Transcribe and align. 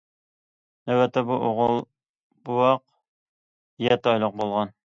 نۆۋەتتە 0.91 1.23
بۇ 1.27 1.37
ئوغۇل 1.49 1.77
بوۋاق 2.49 2.83
يەتتە 3.91 4.15
ئايلىق 4.17 4.39
بولغان. 4.43 4.79